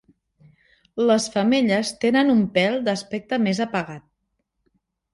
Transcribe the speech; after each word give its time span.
Les 1.09 1.27
femelles 1.35 1.93
tenen 2.07 2.33
un 2.39 2.43
pèl 2.57 2.81
d'aspecte 2.91 3.43
més 3.47 3.65
apagat. 3.71 4.09